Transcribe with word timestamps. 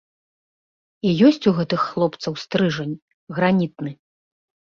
І 1.09 1.11
ёсць 1.27 1.47
у 1.51 1.53
гэтых 1.57 1.79
хлопцаў 1.91 2.33
стрыжань, 2.43 2.95
гранітны. 3.41 3.91